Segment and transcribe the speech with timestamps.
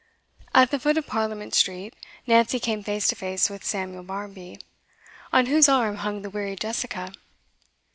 [0.55, 1.95] At the foot of Parliament Street,
[2.25, 4.57] Nancy came face to face with Samuel Barmby,
[5.31, 7.11] on whose arm hung the wearied Jessica.